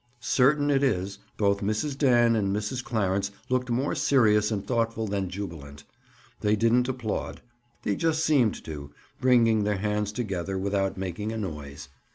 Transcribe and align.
Certain 0.19 0.71
it 0.71 0.81
is, 0.81 1.19
both 1.37 1.59
Mrs. 1.61 1.95
Dan 1.95 2.35
and 2.35 2.47
Mrs. 2.49 2.83
Clarence 2.83 3.29
looked 3.49 3.69
more 3.69 3.93
serious 3.93 4.49
and 4.49 4.65
thoughtful 4.65 5.05
than 5.05 5.29
jubilant. 5.29 5.83
They 6.39 6.55
didn't 6.55 6.89
applaud; 6.89 7.41
they 7.83 7.95
just 7.95 8.25
seemed 8.25 8.63
to, 8.65 8.89
bringing 9.19 9.63
their 9.63 9.77
hands 9.77 10.11
together 10.11 10.57
without 10.57 10.97
making 10.97 11.31
a 11.31 11.37
noise. 11.37 11.87